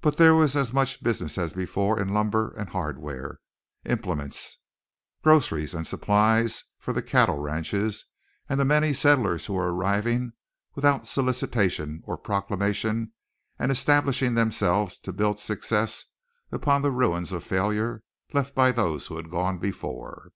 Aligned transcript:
But 0.00 0.16
there 0.16 0.34
was 0.34 0.56
as 0.56 0.72
much 0.72 1.04
business 1.04 1.38
as 1.38 1.52
before 1.52 2.00
in 2.00 2.08
lumber 2.08 2.50
and 2.58 2.68
hardware, 2.68 3.38
implements, 3.84 4.58
groceries, 5.22 5.72
and 5.72 5.86
supplies 5.86 6.64
for 6.80 6.92
the 6.92 7.00
cattle 7.00 7.38
ranches 7.38 8.06
and 8.48 8.58
the 8.58 8.64
many 8.64 8.92
settlers 8.92 9.46
who 9.46 9.52
were 9.52 9.72
arriving 9.72 10.32
without 10.74 11.06
solicitation 11.06 12.02
or 12.06 12.18
proclamation 12.18 13.12
and 13.56 13.70
establishing 13.70 14.34
themselves 14.34 14.98
to 14.98 15.12
build 15.12 15.38
success 15.38 16.06
upon 16.50 16.82
the 16.82 16.90
ruins 16.90 17.30
of 17.30 17.44
failure 17.44 18.02
left 18.32 18.52
by 18.52 18.72
those 18.72 19.06
who 19.06 19.14
had 19.16 19.30
gone 19.30 19.60
before. 19.60 20.32